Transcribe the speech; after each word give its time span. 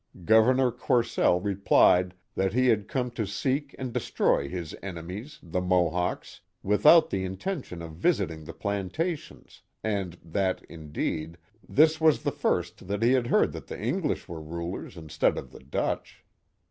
*' 0.17 0.25
Governor 0.25 0.71
Courcelle 0.71 1.39
replied 1.39 2.15
that 2.33 2.53
he 2.53 2.69
had 2.69 2.87
come 2.87 3.11
to 3.11 3.27
seek 3.27 3.75
and 3.77 3.93
destroy 3.93 4.49
his 4.49 4.75
enemies, 4.81 5.37
the 5.43 5.61
Mohawks, 5.61 6.41
without 6.63 7.11
the 7.11 7.23
intention 7.23 7.83
of 7.83 7.91
visiting 7.97 8.45
the 8.45 8.53
plantations, 8.53 9.61
and 9.83 10.17
that, 10.23 10.63
indeed, 10.67 11.37
this 11.69 12.01
was 12.01 12.23
the 12.23 12.31
first 12.31 12.87
that 12.87 13.03
he 13.03 13.11
had 13.11 13.27
heard 13.27 13.51
that 13.51 13.67
the 13.67 13.79
English 13.79 14.27
were 14.27 14.41
rulers 14.41 14.97
instead 14.97 15.37
of 15.37 15.51
the 15.51 15.59
Dutch. 15.59 16.25